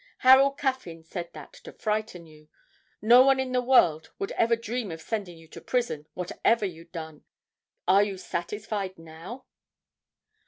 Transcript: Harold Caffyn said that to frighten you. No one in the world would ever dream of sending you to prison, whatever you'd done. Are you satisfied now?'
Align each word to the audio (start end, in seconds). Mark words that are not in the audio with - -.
Harold 0.25 0.57
Caffyn 0.57 1.03
said 1.03 1.31
that 1.33 1.53
to 1.53 1.71
frighten 1.71 2.25
you. 2.25 2.49
No 3.03 3.21
one 3.21 3.39
in 3.39 3.51
the 3.51 3.61
world 3.61 4.09
would 4.17 4.31
ever 4.31 4.55
dream 4.55 4.89
of 4.89 4.99
sending 4.99 5.37
you 5.37 5.47
to 5.49 5.61
prison, 5.61 6.07
whatever 6.15 6.65
you'd 6.65 6.91
done. 6.91 7.23
Are 7.87 8.01
you 8.03 8.17
satisfied 8.17 8.97
now?' 8.97 9.45